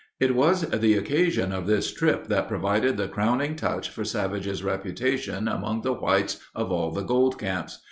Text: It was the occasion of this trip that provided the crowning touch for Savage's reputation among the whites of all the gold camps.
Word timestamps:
It 0.19 0.33
was 0.33 0.61
the 0.63 0.95
occasion 0.95 1.51
of 1.51 1.67
this 1.67 1.93
trip 1.93 2.25
that 2.25 2.47
provided 2.47 2.97
the 2.97 3.07
crowning 3.07 3.55
touch 3.55 3.87
for 3.91 4.03
Savage's 4.03 4.63
reputation 4.63 5.47
among 5.47 5.83
the 5.83 5.93
whites 5.93 6.39
of 6.55 6.71
all 6.71 6.89
the 6.89 7.03
gold 7.03 7.37
camps. 7.37 7.77